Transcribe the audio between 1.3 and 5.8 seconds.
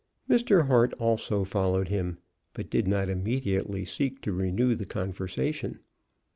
followed him, but did not immediately seek to renew the conversation.